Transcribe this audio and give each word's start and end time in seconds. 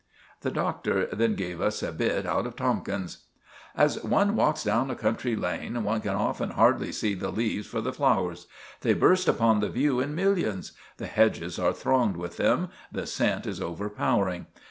The 0.39 0.49
Doctor 0.49 1.05
then 1.13 1.35
gave 1.35 1.61
us 1.61 1.83
a 1.83 1.91
bit 1.91 2.25
out 2.25 2.47
of 2.47 2.55
Tomkins— 2.55 3.25
"'As 3.75 4.03
one 4.03 4.35
walks 4.35 4.63
down 4.63 4.89
a 4.89 4.95
country 4.95 5.35
lane, 5.35 5.83
one 5.83 6.01
can 6.01 6.15
often 6.15 6.49
hardly 6.49 6.91
see 6.91 7.13
the 7.13 7.29
leaves 7.29 7.67
for 7.67 7.81
the 7.81 7.93
flowers. 7.93 8.47
They 8.79 8.95
burst 8.95 9.27
upon 9.27 9.59
the 9.59 9.69
view 9.69 9.99
in 9.99 10.15
millions. 10.15 10.71
The 10.97 11.05
hedges 11.05 11.59
are 11.59 11.71
thronged 11.71 12.17
with 12.17 12.37
them; 12.37 12.69
the 12.91 13.05
scent 13.05 13.45
is 13.45 13.61
overpowering. 13.61 14.47